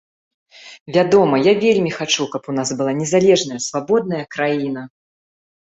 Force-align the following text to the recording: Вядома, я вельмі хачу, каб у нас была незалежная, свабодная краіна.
Вядома, 0.95 1.35
я 1.49 1.53
вельмі 1.65 1.91
хачу, 1.99 2.23
каб 2.33 2.49
у 2.51 2.57
нас 2.61 2.69
была 2.81 2.91
незалежная, 3.03 3.61
свабодная 3.69 4.25
краіна. 4.35 4.81